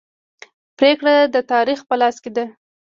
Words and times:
پریکړه 0.77 1.15
د 1.33 1.35
تاریخ 1.51 1.79
په 1.89 1.95
لاس 2.01 2.15
کې 2.23 2.31
ده. 2.35 2.45